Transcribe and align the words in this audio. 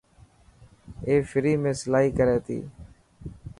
اي 1.07 1.15
فري 1.29 1.53
۾ 1.69 1.71
سلائي 1.81 2.09
ڪري 2.17 2.37
تي؟ 2.45 2.59